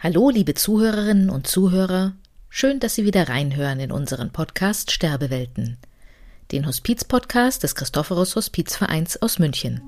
[0.00, 2.12] Hallo, liebe Zuhörerinnen und Zuhörer.
[2.48, 5.76] Schön, dass Sie wieder reinhören in unseren Podcast Sterbewelten,
[6.52, 9.82] den Hospiz-Podcast des Christophorus Hospizvereins aus München.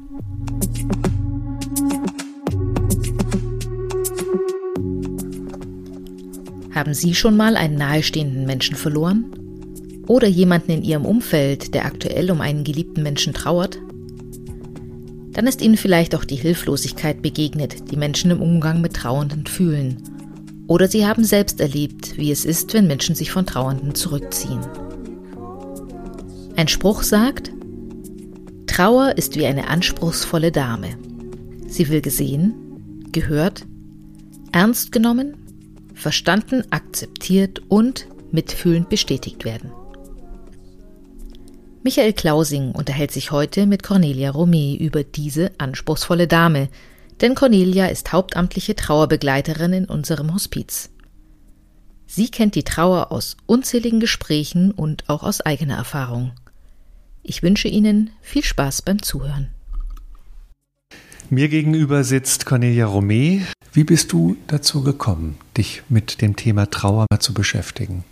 [6.74, 9.27] Haben Sie schon mal einen nahestehenden Menschen verloren?
[10.08, 13.79] Oder jemanden in Ihrem Umfeld, der aktuell um einen geliebten Menschen trauert?
[15.33, 20.02] Dann ist Ihnen vielleicht auch die Hilflosigkeit begegnet, die Menschen im Umgang mit Trauernden fühlen.
[20.66, 24.60] Oder Sie haben selbst erlebt, wie es ist, wenn Menschen sich von Trauernden zurückziehen.
[26.56, 27.50] Ein Spruch sagt,
[28.66, 30.96] Trauer ist wie eine anspruchsvolle Dame.
[31.66, 32.55] Sie will gesehen,
[33.12, 33.66] gehört,
[34.52, 35.36] ernst genommen,
[35.94, 39.70] verstanden, akzeptiert und mitfühlend bestätigt werden.
[41.83, 46.69] Michael Klausing unterhält sich heute mit Cornelia Romé über diese anspruchsvolle Dame,
[47.23, 50.91] denn Cornelia ist hauptamtliche Trauerbegleiterin in unserem Hospiz.
[52.06, 56.33] Sie kennt die Trauer aus unzähligen Gesprächen und auch aus eigener Erfahrung.
[57.22, 59.48] Ich wünsche Ihnen viel Spaß beim Zuhören.
[61.31, 63.42] Mir gegenüber sitzt Cornelia Romé.
[63.72, 68.05] Wie bist du dazu gekommen, dich mit dem Thema Trauer zu beschäftigen?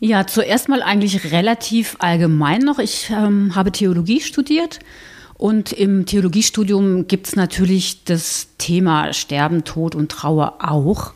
[0.00, 2.78] Ja, zuerst mal eigentlich relativ allgemein noch.
[2.78, 4.78] Ich ähm, habe Theologie studiert
[5.36, 11.14] und im Theologiestudium gibt es natürlich das Thema Sterben, Tod und Trauer auch,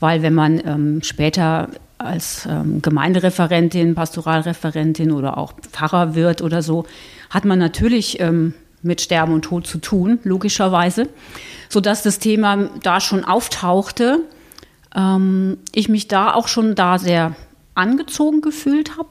[0.00, 6.86] weil wenn man ähm, später als ähm, Gemeindereferentin, Pastoralreferentin oder auch Pfarrer wird oder so,
[7.28, 11.06] hat man natürlich ähm, mit Sterben und Tod zu tun, logischerweise,
[11.68, 14.20] sodass das Thema da schon auftauchte.
[14.96, 17.36] Ähm, ich mich da auch schon da sehr
[17.74, 19.10] angezogen gefühlt habe.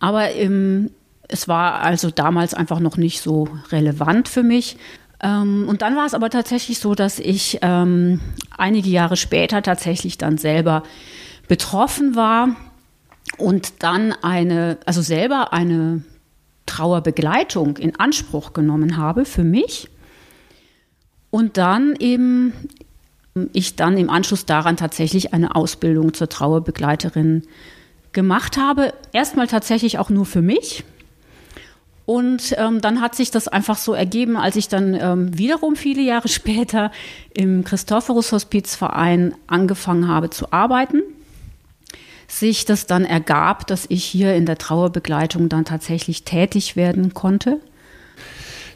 [0.00, 0.90] Aber ähm,
[1.28, 4.76] es war also damals einfach noch nicht so relevant für mich.
[5.22, 8.20] Ähm, und dann war es aber tatsächlich so, dass ich ähm,
[8.56, 10.82] einige Jahre später tatsächlich dann selber
[11.48, 12.56] betroffen war
[13.38, 16.02] und dann eine, also selber eine
[16.66, 19.88] Trauerbegleitung in Anspruch genommen habe für mich.
[21.30, 22.52] Und dann eben
[23.52, 27.42] ich dann im Anschluss daran tatsächlich eine Ausbildung zur Trauerbegleiterin
[28.12, 28.92] gemacht habe.
[29.12, 30.84] Erstmal tatsächlich auch nur für mich.
[32.04, 36.02] Und ähm, dann hat sich das einfach so ergeben, als ich dann ähm, wiederum viele
[36.02, 36.90] Jahre später
[37.32, 41.00] im Christophorus Hospizverein angefangen habe zu arbeiten,
[42.28, 47.60] sich das dann ergab, dass ich hier in der Trauerbegleitung dann tatsächlich tätig werden konnte.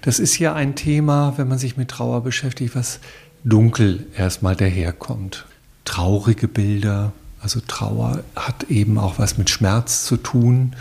[0.02, 3.00] Das ist ja ein Thema, wenn man sich mit Trauer beschäftigt, was
[3.46, 5.46] dunkel erstmal daherkommt.
[5.84, 10.74] Traurige Bilder, also Trauer hat eben auch was mit Schmerz zu tun.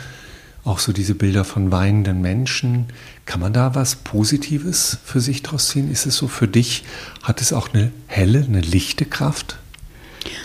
[0.63, 2.87] Auch so diese Bilder von weinenden Menschen.
[3.25, 5.91] Kann man da was Positives für sich draus ziehen?
[5.91, 6.83] Ist es so für dich?
[7.21, 9.57] Hat es auch eine helle, eine lichte Kraft?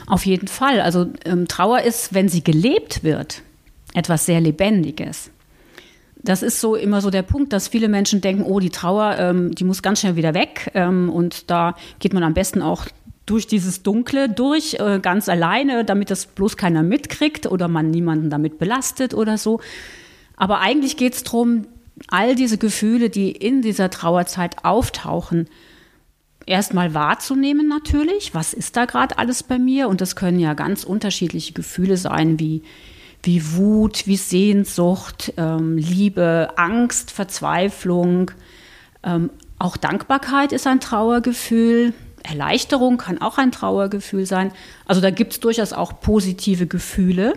[0.07, 0.83] Auf jeden Fall.
[0.83, 3.41] Also ähm, Trauer ist, wenn sie gelebt wird,
[3.95, 5.31] etwas sehr Lebendiges
[6.23, 9.55] das ist so immer so der Punkt, dass viele Menschen denken, oh, die Trauer, ähm,
[9.55, 10.71] die muss ganz schnell wieder weg.
[10.75, 12.87] Ähm, und da geht man am besten auch
[13.27, 18.29] durch dieses Dunkle durch, äh, ganz alleine, damit das bloß keiner mitkriegt oder man niemanden
[18.29, 19.61] damit belastet oder so.
[20.37, 21.67] Aber eigentlich geht es darum,
[22.09, 25.49] all diese Gefühle, die in dieser Trauerzeit auftauchen,
[26.47, 28.35] erstmal wahrzunehmen natürlich.
[28.35, 29.89] Was ist da gerade alles bei mir?
[29.89, 32.63] Und das können ja ganz unterschiedliche Gefühle sein, wie
[33.23, 38.31] wie Wut, wie Sehnsucht, ähm, Liebe, Angst, Verzweiflung.
[39.03, 41.93] Ähm, auch Dankbarkeit ist ein Trauergefühl.
[42.23, 44.53] Erleichterung kann auch ein Trauergefühl sein.
[44.87, 47.35] Also da gibt es durchaus auch positive Gefühle.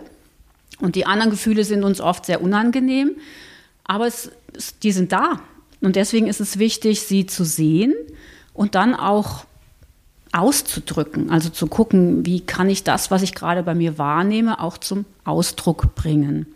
[0.79, 3.15] Und die anderen Gefühle sind uns oft sehr unangenehm,
[3.85, 5.39] aber es, es, die sind da.
[5.81, 7.93] Und deswegen ist es wichtig, sie zu sehen
[8.53, 9.45] und dann auch
[10.33, 14.77] auszudrücken, also zu gucken, wie kann ich das, was ich gerade bei mir wahrnehme, auch
[14.77, 16.47] zum Ausdruck bringen.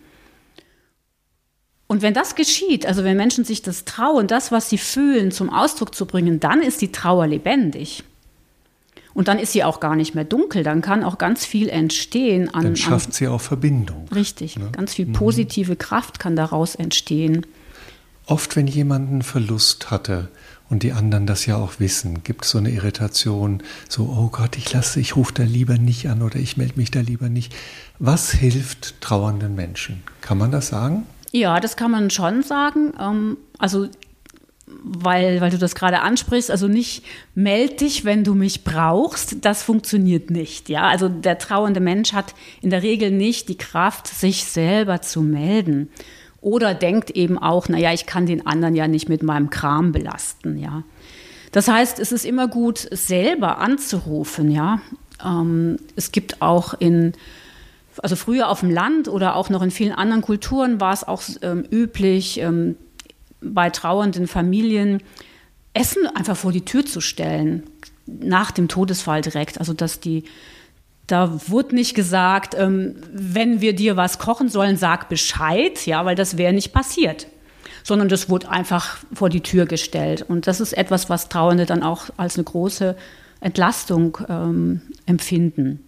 [1.86, 5.50] Und wenn das geschieht, also wenn Menschen sich das trauen, das, was sie fühlen, zum
[5.50, 8.04] Ausdruck zu bringen, dann ist die Trauer lebendig.
[9.14, 12.54] Und dann ist sie auch gar nicht mehr dunkel, dann kann auch ganz viel entstehen.
[12.54, 14.08] An, dann schafft an, sie auch Verbindung.
[14.14, 14.70] Richtig, ne?
[14.72, 15.14] ganz viel mhm.
[15.14, 15.78] positive mhm.
[15.78, 17.46] Kraft kann daraus entstehen.
[18.26, 20.28] Oft, wenn jemand einen Verlust hatte,
[20.70, 22.24] und die anderen das ja auch wissen.
[22.24, 26.10] Gibt es so eine Irritation, so, oh Gott, ich lasse, ich rufe da lieber nicht
[26.10, 27.56] an oder ich melde mich da lieber nicht.
[28.00, 30.04] Was hilft trauernden Menschen?
[30.22, 31.06] Kann man das sagen?
[31.32, 32.94] Ja, das kann man schon sagen.
[33.00, 33.88] Ähm, also
[34.84, 37.04] weil, weil du das gerade ansprichst, also nicht
[37.36, 40.70] meld dich, wenn du mich brauchst, das funktioniert nicht.
[40.70, 45.22] Ja, also der trauernde Mensch hat in der Regel nicht die Kraft, sich selber zu
[45.22, 45.90] melden.
[46.42, 50.58] Oder denkt eben auch, naja, ich kann den anderen ja nicht mit meinem Kram belasten,
[50.58, 50.84] ja.
[51.52, 54.82] Das heißt, es ist immer gut, selber anzurufen, ja.
[55.24, 57.14] Ähm, es gibt auch in,
[57.98, 61.24] also früher auf dem Land oder auch noch in vielen anderen Kulturen war es auch
[61.42, 62.76] ähm, üblich, ähm,
[63.42, 65.02] bei trauernden Familien
[65.74, 67.64] Essen einfach vor die Tür zu stellen,
[68.06, 69.60] nach dem Todesfall direkt.
[69.60, 70.24] Also dass die,
[71.08, 76.16] da wurde nicht gesagt, ähm, wenn wir dir was kochen sollen, sag Bescheid, ja, weil
[76.16, 77.28] das wäre nicht passiert.
[77.84, 80.26] Sondern das wurde einfach vor die Tür gestellt.
[80.28, 82.98] Und das ist etwas, was Trauernde dann auch als eine große
[83.40, 85.84] Entlastung ähm, empfinden.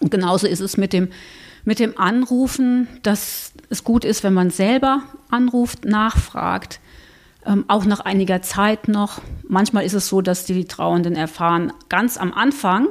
[0.00, 1.08] Und genauso ist es mit dem,
[1.64, 6.80] mit dem Anrufen, dass es gut ist, wenn man selber anruft, nachfragt,
[7.46, 9.22] ähm, auch nach einiger Zeit noch.
[9.48, 12.88] Manchmal ist es so, dass die Trauernden erfahren, ganz am Anfang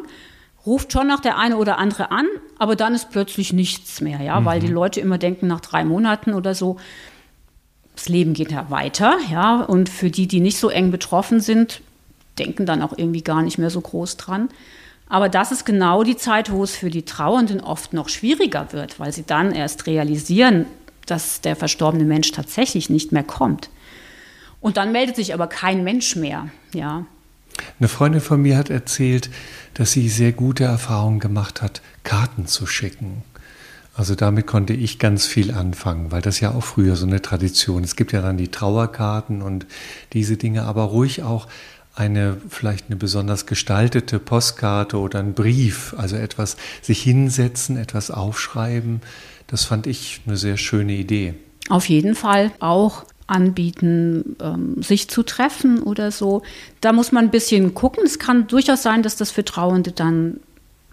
[0.67, 2.27] ruft schon noch der eine oder andere an,
[2.59, 4.45] aber dann ist plötzlich nichts mehr, ja, mhm.
[4.45, 6.77] weil die Leute immer denken, nach drei Monaten oder so,
[7.95, 11.81] das Leben geht ja weiter, ja, und für die, die nicht so eng betroffen sind,
[12.37, 14.49] denken dann auch irgendwie gar nicht mehr so groß dran.
[15.09, 18.99] Aber das ist genau die Zeit, wo es für die Trauernden oft noch schwieriger wird,
[18.99, 20.65] weil sie dann erst realisieren,
[21.05, 23.69] dass der verstorbene Mensch tatsächlich nicht mehr kommt.
[24.59, 27.05] Und dann meldet sich aber kein Mensch mehr, ja.
[27.79, 29.29] Eine Freundin von mir hat erzählt,
[29.73, 33.23] dass sie sehr gute Erfahrungen gemacht hat, Karten zu schicken.
[33.93, 37.83] Also damit konnte ich ganz viel anfangen, weil das ja auch früher so eine Tradition.
[37.83, 39.65] Es gibt ja dann die Trauerkarten und
[40.13, 41.47] diese Dinge, aber ruhig auch
[41.95, 49.01] eine vielleicht eine besonders gestaltete Postkarte oder ein Brief, also etwas sich hinsetzen, etwas aufschreiben,
[49.47, 51.33] das fand ich eine sehr schöne Idee.
[51.69, 56.41] Auf jeden Fall auch anbieten, ähm, sich zu treffen oder so.
[56.81, 58.03] Da muss man ein bisschen gucken.
[58.05, 60.39] Es kann durchaus sein, dass das für Trauernde dann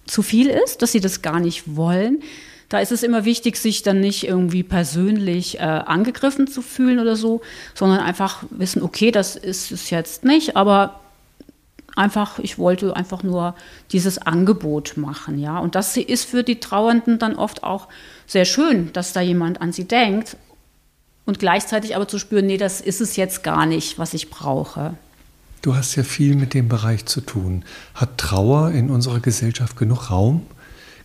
[0.06, 2.22] zu viel ist, dass sie das gar nicht wollen.
[2.68, 7.14] Da ist es immer wichtig, sich dann nicht irgendwie persönlich äh, angegriffen zu fühlen oder
[7.14, 7.40] so,
[7.74, 11.00] sondern einfach wissen, okay, das ist es jetzt nicht, aber
[11.94, 13.54] einfach, ich wollte einfach nur
[13.92, 15.58] dieses Angebot machen, ja.
[15.58, 17.88] Und das ist für die Trauernden dann oft auch
[18.26, 20.36] sehr schön, dass da jemand an sie denkt
[21.26, 24.94] und gleichzeitig aber zu spüren, nee, das ist es jetzt gar nicht, was ich brauche.
[25.62, 27.64] Du hast ja viel mit dem Bereich zu tun.
[27.94, 30.46] Hat Trauer in unserer Gesellschaft genug Raum?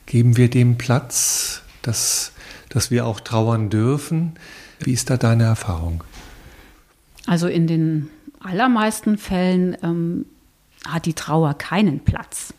[0.06, 2.34] Geben wir dem Platz, dass,
[2.68, 4.34] dass wir auch trauern dürfen?
[4.82, 6.04] Wie ist da deine Erfahrung?
[7.26, 10.26] Also in den allermeisten Fällen ähm,
[10.86, 12.54] hat die Trauer keinen Platz.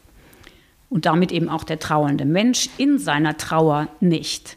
[0.88, 4.56] Und damit eben auch der trauernde Mensch in seiner Trauer nicht.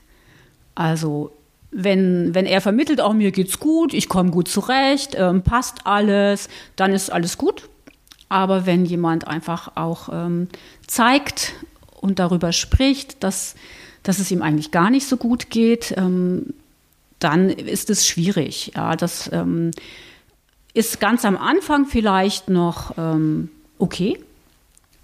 [0.75, 1.31] Also
[1.73, 6.47] wenn, wenn er vermittelt, auch mir geht's gut, ich komme gut zurecht, ähm, passt alles,
[6.75, 7.69] dann ist alles gut.
[8.29, 10.47] Aber wenn jemand einfach auch ähm,
[10.87, 11.53] zeigt
[12.01, 13.55] und darüber spricht, dass,
[14.03, 16.53] dass es ihm eigentlich gar nicht so gut geht, ähm,
[17.19, 18.73] dann ist es schwierig.
[18.75, 19.71] Ja, das ähm,
[20.73, 24.19] ist ganz am Anfang vielleicht noch ähm, okay.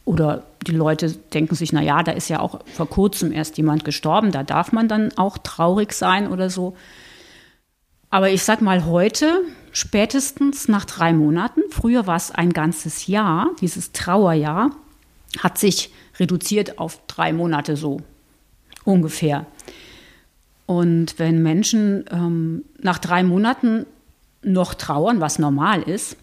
[0.06, 3.85] Oder die Leute denken sich, na ja, da ist ja auch vor kurzem erst jemand
[3.85, 6.75] gestorben, da darf man dann auch traurig sein oder so.
[8.09, 9.41] Aber ich sag mal heute,
[9.71, 14.71] spätestens nach drei Monaten, früher war es ein ganzes Jahr, dieses Trauerjahr,
[15.38, 18.01] hat sich reduziert auf drei Monate so
[18.83, 19.45] ungefähr.
[20.65, 23.85] Und wenn Menschen ähm, nach drei Monaten
[24.41, 26.17] noch trauern, was normal ist,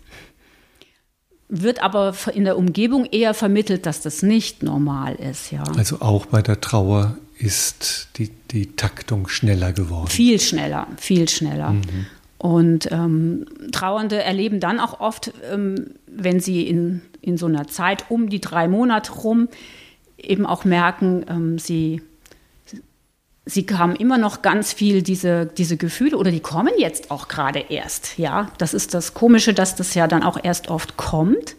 [1.49, 5.53] wird aber in der Umgebung eher vermittelt, dass das nicht normal ist.
[5.53, 5.63] Ja.
[5.77, 10.09] Also auch bei der Trauer ist die, die Taktung schneller geworden.
[10.09, 11.71] Viel schneller, viel schneller.
[11.71, 12.07] Mhm.
[12.39, 18.11] Und ähm, Trauernde erleben dann auch oft, ähm, wenn sie in, in so einer Zeit
[18.11, 19.49] um die drei Monate rum
[20.19, 22.03] eben auch merken, ähm, sie
[23.47, 27.61] sie haben immer noch ganz viel diese, diese Gefühle oder die kommen jetzt auch gerade
[27.69, 28.19] erst.
[28.19, 31.55] Ja, das ist das Komische, dass das ja dann auch erst oft kommt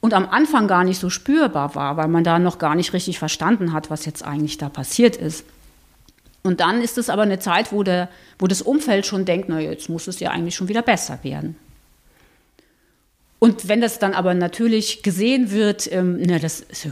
[0.00, 3.18] und am Anfang gar nicht so spürbar war, weil man da noch gar nicht richtig
[3.18, 5.44] verstanden hat, was jetzt eigentlich da passiert ist.
[6.42, 9.60] Und dann ist es aber eine Zeit, wo, der, wo das Umfeld schon denkt, na
[9.60, 11.56] jetzt muss es ja eigentlich schon wieder besser werden.
[13.38, 16.88] Und wenn das dann aber natürlich gesehen wird, ähm, na, das ist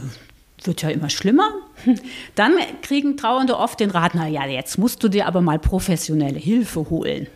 [0.67, 1.49] wird ja immer schlimmer.
[2.35, 6.39] Dann kriegen Trauernde oft den Rat, na ja, jetzt musst du dir aber mal professionelle
[6.39, 7.27] Hilfe holen.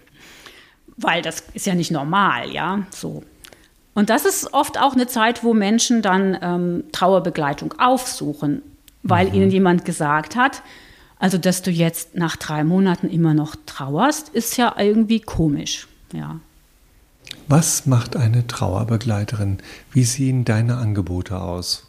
[0.97, 3.23] Weil das ist ja nicht normal, ja, so.
[3.93, 8.61] Und das ist oft auch eine Zeit, wo Menschen dann ähm, Trauerbegleitung aufsuchen,
[9.03, 9.33] weil mhm.
[9.35, 10.63] ihnen jemand gesagt hat,
[11.19, 16.39] also dass du jetzt nach drei Monaten immer noch trauerst, ist ja irgendwie komisch, ja.
[17.47, 19.57] Was macht eine Trauerbegleiterin?
[19.91, 21.87] Wie sehen deine Angebote aus?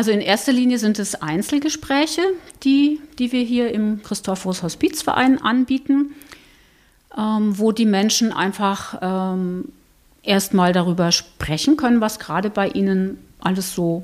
[0.00, 2.22] Also in erster Linie sind es Einzelgespräche,
[2.62, 6.14] die, die wir hier im Christophorus Hospizverein anbieten,
[7.14, 9.66] ähm, wo die Menschen einfach ähm,
[10.22, 14.02] erstmal darüber sprechen können, was gerade bei ihnen alles so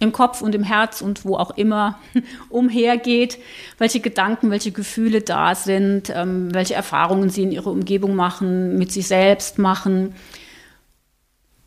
[0.00, 2.00] im Kopf und im Herz und wo auch immer
[2.48, 3.38] umhergeht,
[3.78, 8.90] welche Gedanken, welche Gefühle da sind, ähm, welche Erfahrungen sie in ihrer Umgebung machen, mit
[8.90, 10.16] sich selbst machen.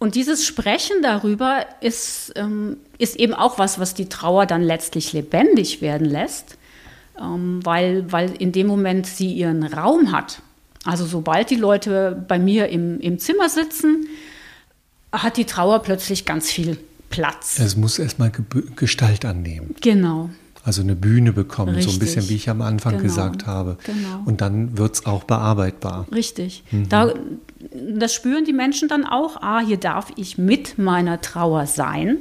[0.01, 5.13] Und dieses Sprechen darüber ist, ähm, ist eben auch was, was die Trauer dann letztlich
[5.13, 6.58] lebendig werden lässt,
[7.22, 10.41] ähm, weil, weil in dem Moment sie ihren Raum hat.
[10.86, 14.08] Also sobald die Leute bei mir im, im Zimmer sitzen,
[15.12, 16.77] hat die Trauer plötzlich ganz viel
[17.12, 17.60] Platz.
[17.60, 18.31] Es muss erstmal
[18.75, 19.75] Gestalt annehmen.
[19.81, 20.31] Genau.
[20.63, 21.93] Also eine Bühne bekommen, Richtig.
[21.93, 23.03] so ein bisschen wie ich am Anfang genau.
[23.03, 23.77] gesagt habe.
[23.84, 24.24] Genau.
[24.25, 26.08] Und dann wird es auch bearbeitbar.
[26.12, 26.63] Richtig.
[26.72, 26.89] Mhm.
[26.89, 27.13] Da,
[27.72, 32.18] das spüren die Menschen dann auch, ah, hier darf ich mit meiner Trauer sein.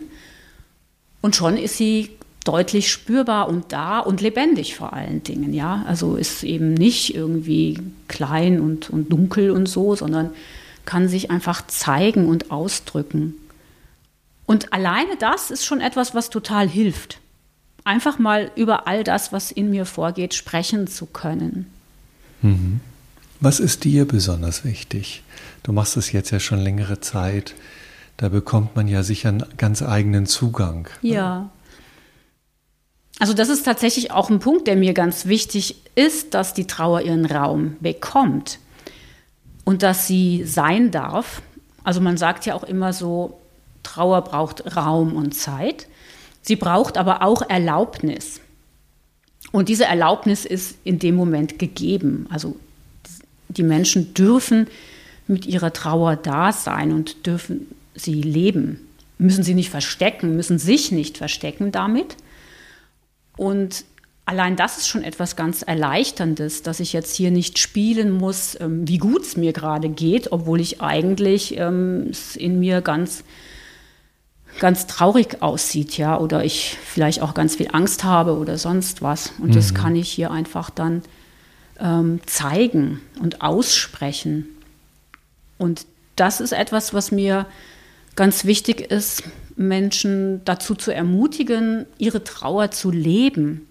[1.21, 2.11] Und schon ist sie
[2.45, 5.85] deutlich spürbar und da und lebendig vor allen Dingen, ja.
[5.87, 7.79] Also ist eben nicht irgendwie
[8.09, 10.31] klein und, und dunkel und so, sondern
[10.85, 13.35] kann sich einfach zeigen und ausdrücken.
[14.47, 17.21] Und alleine das ist schon etwas, was total hilft.
[17.85, 21.67] Einfach mal über all das, was in mir vorgeht, sprechen zu können.
[22.43, 22.81] Mhm.
[23.41, 25.23] Was ist dir besonders wichtig?
[25.62, 27.55] Du machst es jetzt ja schon längere Zeit.
[28.17, 30.88] Da bekommt man ja sicher einen ganz eigenen Zugang.
[31.02, 31.50] Ja.
[33.19, 37.02] Also das ist tatsächlich auch ein Punkt, der mir ganz wichtig ist, dass die Trauer
[37.02, 38.59] ihren Raum bekommt
[39.64, 41.43] und dass sie sein darf.
[41.85, 43.40] Also man sagt ja auch immer so,
[43.83, 45.87] Trauer braucht Raum und Zeit.
[46.43, 48.40] Sie braucht aber auch Erlaubnis.
[49.52, 52.26] Und diese Erlaubnis ist in dem Moment gegeben.
[52.31, 52.57] Also
[53.49, 54.67] die Menschen dürfen
[55.31, 58.81] mit ihrer Trauer da sein und dürfen sie leben.
[59.19, 62.17] Müssen sie nicht verstecken, müssen sich nicht verstecken damit.
[63.37, 63.85] Und
[64.25, 68.87] allein das ist schon etwas ganz Erleichterndes, dass ich jetzt hier nicht spielen muss, ähm,
[68.89, 73.25] wie gut es mir gerade geht, obwohl ich eigentlich ähm, es in mir ganz
[74.59, 79.33] ganz traurig aussieht, ja, oder ich vielleicht auch ganz viel Angst habe oder sonst was.
[79.39, 79.55] Und mhm.
[79.55, 81.03] das kann ich hier einfach dann
[81.79, 84.47] ähm, zeigen und aussprechen.
[85.61, 85.87] Und
[86.17, 87.45] das ist etwas, was mir
[88.17, 89.25] ganz wichtig ist,
[89.57, 93.67] Menschen dazu zu ermutigen, ihre Trauer zu leben.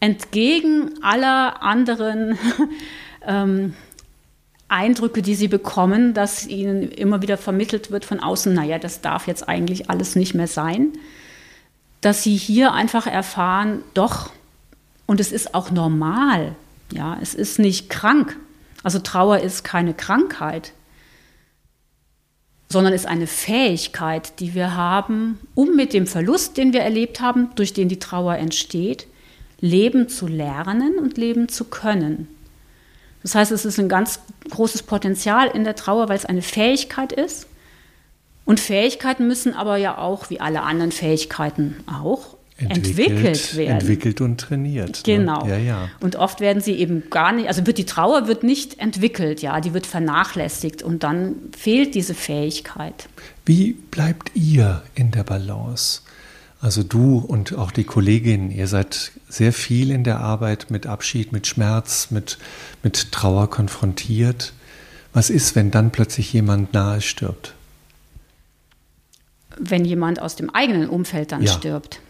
[0.00, 2.38] Entgegen aller anderen
[3.26, 3.74] ähm,
[4.68, 9.26] Eindrücke, die sie bekommen, dass ihnen immer wieder vermittelt wird von außen, naja, das darf
[9.26, 10.92] jetzt eigentlich alles nicht mehr sein,
[12.02, 14.30] dass sie hier einfach erfahren, doch,
[15.06, 16.54] und es ist auch normal,
[16.92, 18.36] ja, es ist nicht krank.
[18.82, 20.74] Also Trauer ist keine Krankheit,
[22.68, 27.50] sondern ist eine Fähigkeit, die wir haben, um mit dem Verlust, den wir erlebt haben,
[27.54, 29.06] durch den die Trauer entsteht,
[29.60, 32.28] leben zu lernen und leben zu können.
[33.22, 34.20] Das heißt, es ist ein ganz
[34.50, 37.46] großes Potenzial in der Trauer, weil es eine Fähigkeit ist.
[38.44, 43.72] Und Fähigkeiten müssen aber ja auch, wie alle anderen Fähigkeiten auch, entwickelt, entwickelt werden.
[43.72, 45.06] Entwickelt und trainiert.
[45.06, 45.16] Ne?
[45.16, 45.44] Genau.
[45.44, 45.50] Ne?
[45.50, 45.88] Ja, ja.
[46.00, 49.60] Und oft werden sie eben gar nicht, also wird die Trauer wird nicht entwickelt, ja,
[49.60, 53.08] die wird vernachlässigt und dann fehlt diese Fähigkeit.
[53.44, 56.02] Wie bleibt ihr in der Balance?
[56.60, 61.30] Also du und auch die Kollegin, ihr seid sehr viel in der Arbeit mit Abschied,
[61.30, 62.38] mit Schmerz, mit,
[62.82, 64.52] mit Trauer konfrontiert.
[65.12, 67.54] Was ist, wenn dann plötzlich jemand nahe stirbt?
[69.56, 71.52] Wenn jemand aus dem eigenen Umfeld dann ja.
[71.52, 72.00] stirbt.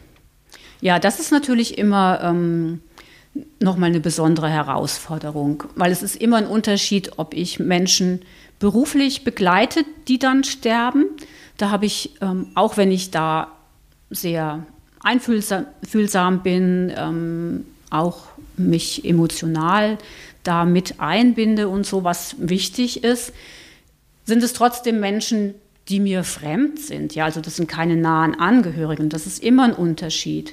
[0.81, 2.81] Ja, das ist natürlich immer ähm,
[3.61, 8.23] nochmal eine besondere Herausforderung, weil es ist immer ein Unterschied, ob ich Menschen
[8.59, 11.07] beruflich begleite, die dann sterben.
[11.57, 13.53] Da habe ich, ähm, auch wenn ich da
[14.11, 14.67] sehr
[15.03, 18.25] einfühlsam bin, ähm, auch
[18.57, 19.99] mich emotional
[20.43, 23.33] da mit einbinde und so, was wichtig ist,
[24.25, 25.55] sind es trotzdem Menschen,
[25.89, 27.15] die mir fremd sind.
[27.15, 29.09] Ja, also das sind keine nahen Angehörigen.
[29.09, 30.53] Das ist immer ein Unterschied.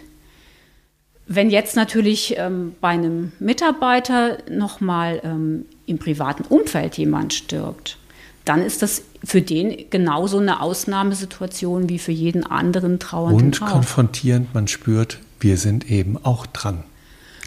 [1.28, 7.98] Wenn jetzt natürlich ähm, bei einem Mitarbeiter nochmal ähm, im privaten Umfeld jemand stirbt,
[8.46, 14.54] dann ist das für den genauso eine Ausnahmesituation wie für jeden anderen Trauernden Und konfrontierend,
[14.54, 16.84] man spürt, wir sind eben auch dran.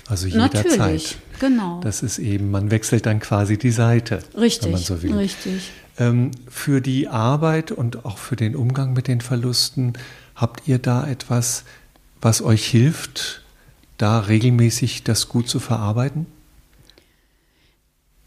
[0.09, 0.79] Also jederzeit.
[0.79, 1.81] Natürlich, genau.
[1.83, 5.15] Das ist eben, man wechselt dann quasi die Seite, richtig, wenn man so will.
[5.15, 5.71] Richtig.
[5.99, 9.93] Ähm, für die Arbeit und auch für den Umgang mit den Verlusten,
[10.35, 11.65] habt ihr da etwas,
[12.21, 13.43] was euch hilft,
[13.99, 16.27] da regelmäßig das gut zu verarbeiten?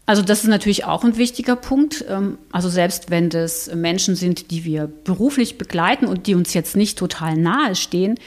[0.04, 2.04] Also das ist natürlich auch ein wichtiger Punkt.
[2.08, 6.76] Ähm, also selbst wenn das Menschen sind, die wir beruflich begleiten und die uns jetzt
[6.76, 8.18] nicht total nahe stehen,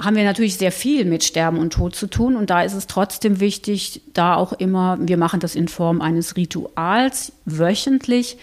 [0.00, 2.36] haben wir natürlich sehr viel mit Sterben und Tod zu tun.
[2.36, 6.36] Und da ist es trotzdem wichtig, da auch immer, wir machen das in Form eines
[6.36, 8.38] Rituals wöchentlich,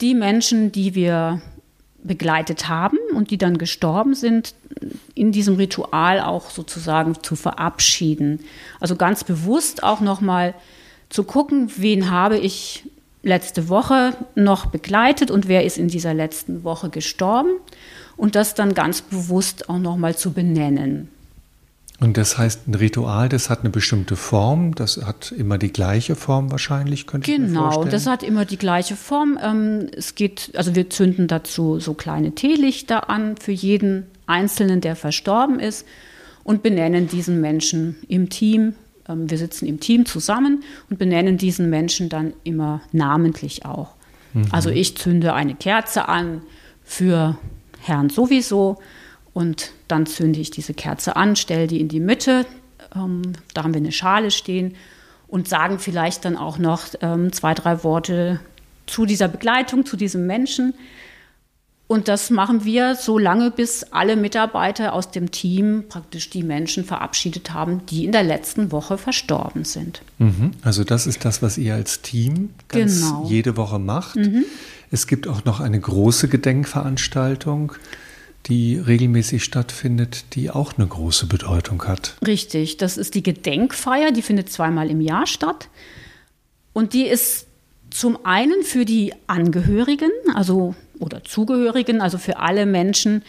[0.00, 1.40] die Menschen, die wir
[2.04, 4.54] begleitet haben und die dann gestorben sind,
[5.14, 8.40] in diesem Ritual auch sozusagen zu verabschieden.
[8.80, 10.54] Also ganz bewusst auch nochmal
[11.08, 12.84] zu gucken, wen habe ich
[13.22, 17.50] letzte Woche noch begleitet und wer ist in dieser letzten Woche gestorben
[18.16, 21.08] und das dann ganz bewusst auch nochmal zu benennen.
[22.00, 26.16] Und das heißt, ein Ritual, das hat eine bestimmte Form, das hat immer die gleiche
[26.16, 27.84] Form wahrscheinlich, könnte genau, ich mir vorstellen.
[27.84, 29.38] Genau, das hat immer die gleiche Form.
[29.40, 34.96] Ähm, es geht, also wir zünden dazu so kleine Teelichter an für jeden Einzelnen, der
[34.96, 35.86] verstorben ist
[36.44, 38.74] und benennen diesen Menschen im Team.
[39.08, 43.94] Ähm, wir sitzen im Team zusammen und benennen diesen Menschen dann immer namentlich auch.
[44.34, 44.46] Mhm.
[44.50, 46.42] Also ich zünde eine Kerze an
[46.84, 47.38] für
[47.80, 48.78] Herrn sowieso
[49.34, 52.46] und dann zünde ich diese Kerze an, stelle die in die Mitte.
[52.94, 53.22] Ähm,
[53.54, 54.74] da haben wir eine Schale stehen
[55.28, 58.40] und sagen vielleicht dann auch noch ähm, zwei, drei Worte
[58.86, 60.74] zu dieser Begleitung, zu diesem Menschen.
[61.92, 66.86] Und das machen wir so lange, bis alle Mitarbeiter aus dem Team praktisch die Menschen
[66.86, 70.00] verabschiedet haben, die in der letzten Woche verstorben sind.
[70.16, 70.52] Mhm.
[70.62, 73.26] Also das ist das, was ihr als Team ganz genau.
[73.28, 74.16] jede Woche macht.
[74.16, 74.46] Mhm.
[74.90, 77.74] Es gibt auch noch eine große Gedenkveranstaltung
[78.46, 82.16] die regelmäßig stattfindet, die auch eine große Bedeutung hat.
[82.26, 85.68] Richtig, das ist die Gedenkfeier, die findet zweimal im Jahr statt.
[86.72, 87.48] Und die ist
[87.90, 93.22] zum einen für die Angehörigen, also oder Zugehörigen, also für alle Menschen,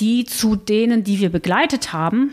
[0.00, 2.30] die zu denen, die wir begleitet haben,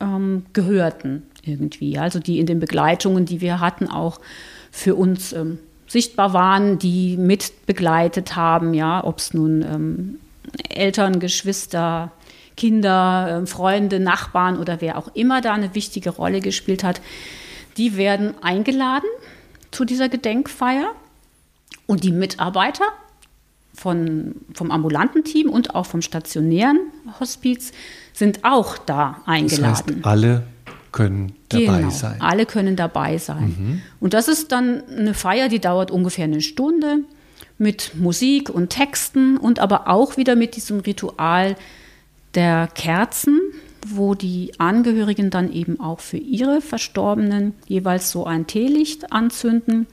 [0.00, 1.98] ähm, gehörten irgendwie.
[1.98, 4.20] Also die in den Begleitungen, die wir hatten, auch
[4.70, 10.18] für uns ähm, sichtbar waren, die mit begleitet haben, ja, ob es nun ähm,
[10.68, 12.12] Eltern, Geschwister,
[12.56, 17.00] Kinder, ähm, Freunde, Nachbarn oder wer auch immer da eine wichtige Rolle gespielt hat,
[17.76, 19.08] die werden eingeladen
[19.70, 20.92] zu dieser Gedenkfeier
[21.86, 22.84] und die Mitarbeiter
[23.74, 26.78] von, vom ambulanten Team und auch vom stationären
[27.20, 27.72] Hospiz
[28.12, 29.84] sind auch da eingeladen.
[29.86, 30.44] Das heißt, alle
[30.92, 32.20] können dabei genau, sein.
[32.20, 33.56] Alle können dabei sein.
[33.58, 33.82] Mhm.
[34.00, 37.00] Und das ist dann eine Feier, die dauert ungefähr eine Stunde
[37.58, 41.56] mit Musik und Texten und aber auch wieder mit diesem Ritual
[42.34, 43.40] der Kerzen,
[43.86, 49.86] wo die Angehörigen dann eben auch für ihre Verstorbenen jeweils so ein Teelicht anzünden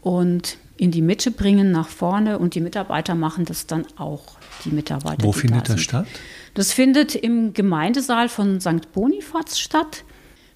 [0.00, 4.70] und in die Mitte bringen nach vorne und die Mitarbeiter machen das dann auch, die
[4.70, 5.22] Mitarbeiter.
[5.22, 6.06] Wo findet da das statt?
[6.54, 8.92] Das findet im Gemeindesaal von St.
[8.92, 10.04] Bonifaz statt.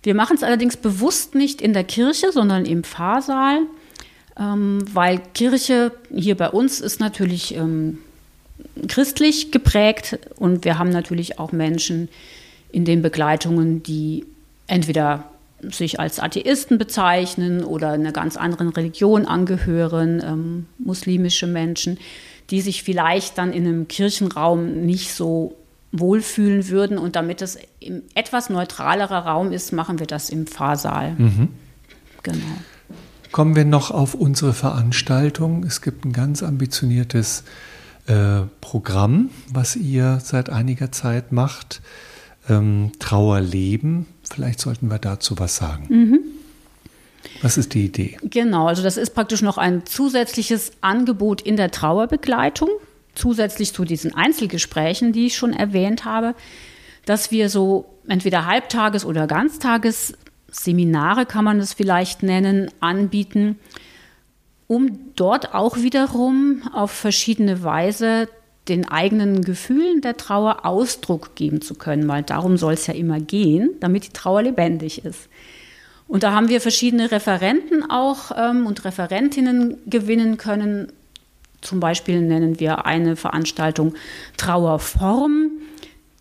[0.02, 3.62] Wir machen es allerdings bewusst nicht in der Kirche, sondern im Pfarrsaal
[4.38, 7.98] ähm, weil Kirche hier bei uns ist natürlich ähm,
[8.86, 12.08] christlich geprägt und wir haben natürlich auch Menschen
[12.70, 14.26] in den Begleitungen, die
[14.66, 15.30] entweder
[15.62, 21.98] sich als Atheisten bezeichnen oder einer ganz anderen Religion angehören, ähm, muslimische Menschen,
[22.50, 25.56] die sich vielleicht dann in einem Kirchenraum nicht so
[25.92, 26.98] wohlfühlen würden.
[26.98, 31.14] Und damit es ein etwas neutralerer Raum ist, machen wir das im Pfarrsaal.
[31.18, 31.48] Mhm.
[32.22, 32.38] Genau.
[33.32, 35.64] Kommen wir noch auf unsere Veranstaltung.
[35.64, 37.44] Es gibt ein ganz ambitioniertes
[38.06, 41.82] äh, Programm, was ihr seit einiger Zeit macht.
[42.48, 44.06] Ähm, Trauerleben.
[44.30, 45.86] Vielleicht sollten wir dazu was sagen.
[45.88, 46.20] Mhm.
[47.42, 48.16] Was ist die Idee?
[48.22, 52.70] Genau, also das ist praktisch noch ein zusätzliches Angebot in der Trauerbegleitung,
[53.14, 56.34] zusätzlich zu diesen Einzelgesprächen, die ich schon erwähnt habe,
[57.04, 60.14] dass wir so entweder Halbtages- oder Ganztages
[60.50, 63.58] Seminare kann man es vielleicht nennen, anbieten,
[64.66, 68.28] um dort auch wiederum auf verschiedene Weise
[68.68, 73.20] den eigenen Gefühlen der Trauer Ausdruck geben zu können, weil darum soll es ja immer
[73.20, 75.28] gehen, damit die Trauer lebendig ist.
[76.06, 80.90] Und da haben wir verschiedene Referenten auch ähm, und Referentinnen gewinnen können.
[81.60, 83.94] Zum Beispiel nennen wir eine Veranstaltung
[84.36, 85.50] Trauerform.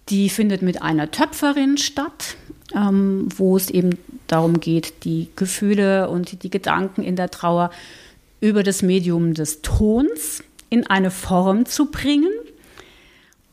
[0.10, 2.36] Die findet mit einer Töpferin statt,
[2.75, 7.71] ähm, wo es eben darum geht, die Gefühle und die Gedanken in der Trauer
[8.41, 12.31] über das Medium des Tons in eine Form zu bringen.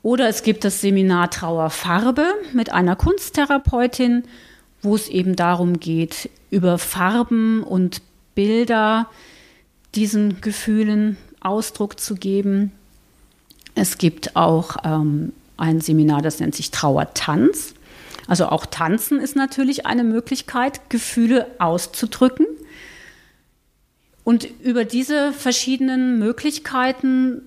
[0.05, 4.25] Oder es gibt das Seminar Trauerfarbe mit einer Kunsttherapeutin,
[4.83, 8.03] wo es eben darum geht, über Farben und
[8.35, 9.09] Bilder
[9.95, 12.71] diesen Gefühlen Ausdruck zu geben.
[13.75, 17.73] Es gibt auch ähm, ein Seminar, das nennt sich Trauertanz.
[18.27, 22.45] Also auch Tanzen ist natürlich eine Möglichkeit, Gefühle auszudrücken.
[24.23, 27.41] Und über diese verschiedenen Möglichkeiten,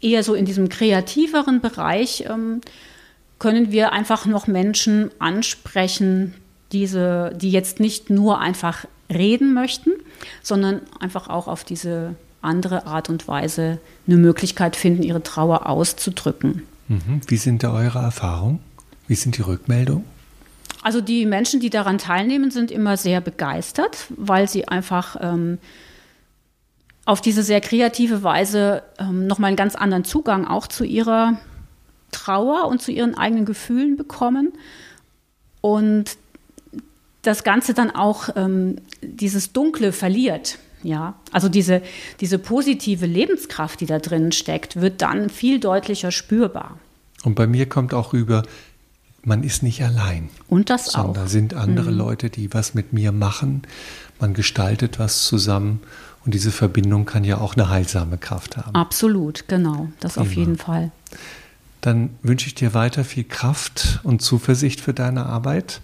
[0.00, 2.60] eher so in diesem kreativeren Bereich, ähm,
[3.38, 6.34] können wir einfach noch Menschen ansprechen,
[6.72, 9.90] diese, die jetzt nicht nur einfach reden möchten,
[10.42, 16.62] sondern einfach auch auf diese andere Art und Weise eine Möglichkeit finden, ihre Trauer auszudrücken.
[16.88, 17.20] Mhm.
[17.26, 18.60] Wie sind da eure Erfahrungen?
[19.08, 20.04] Wie sind die Rückmeldungen?
[20.82, 25.58] Also die Menschen, die daran teilnehmen, sind immer sehr begeistert, weil sie einfach ähm,
[27.10, 31.38] auf diese sehr kreative Weise ähm, nochmal einen ganz anderen Zugang auch zu ihrer
[32.12, 34.52] Trauer und zu ihren eigenen Gefühlen bekommen.
[35.60, 36.16] Und
[37.22, 40.58] das Ganze dann auch ähm, dieses Dunkle verliert.
[40.84, 41.82] Ja, also diese,
[42.20, 46.78] diese positive Lebenskraft, die da drin steckt, wird dann viel deutlicher spürbar.
[47.24, 48.44] Und bei mir kommt auch rüber,
[49.24, 50.30] man ist nicht allein.
[50.48, 51.14] Und das sondern auch.
[51.14, 51.98] Da sind andere mhm.
[51.98, 53.62] Leute, die was mit mir machen.
[54.20, 55.80] Man gestaltet was zusammen.
[56.24, 58.74] Und diese Verbindung kann ja auch eine heilsame Kraft haben.
[58.74, 59.88] Absolut, genau.
[60.00, 60.26] Das Prima.
[60.26, 60.90] auf jeden Fall.
[61.80, 65.80] Dann wünsche ich dir weiter viel Kraft und Zuversicht für deine Arbeit.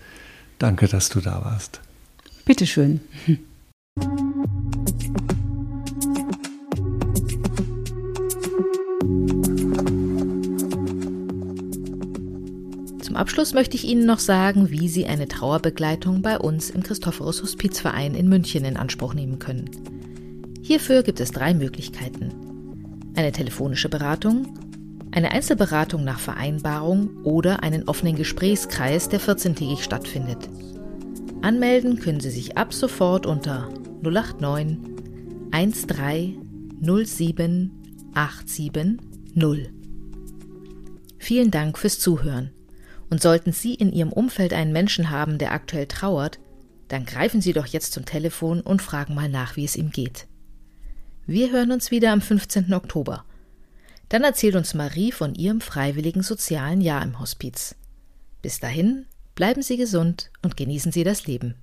[0.58, 1.80] Danke, dass du da warst.
[2.44, 3.00] Bitteschön.
[13.00, 17.42] Zum Abschluss möchte ich Ihnen noch sagen, wie Sie eine Trauerbegleitung bei uns im Christophorus
[17.42, 19.70] Hospizverein in München in Anspruch nehmen können.
[20.66, 22.32] Hierfür gibt es drei Möglichkeiten.
[23.14, 24.58] Eine telefonische Beratung,
[25.12, 30.48] eine Einzelberatung nach Vereinbarung oder einen offenen Gesprächskreis, der 14-tägig stattfindet.
[31.40, 33.68] Anmelden können Sie sich ab sofort unter
[34.02, 37.70] 089 13 07
[38.14, 39.70] 870.
[41.18, 42.50] Vielen Dank fürs Zuhören.
[43.08, 46.40] Und sollten Sie in Ihrem Umfeld einen Menschen haben, der aktuell trauert,
[46.88, 50.26] dann greifen Sie doch jetzt zum Telefon und fragen mal nach, wie es ihm geht.
[51.28, 52.72] Wir hören uns wieder am 15.
[52.72, 53.24] Oktober.
[54.08, 57.74] Dann erzählt uns Marie von ihrem freiwilligen sozialen Jahr im Hospiz.
[58.42, 61.56] Bis dahin, bleiben Sie gesund und genießen Sie das Leben.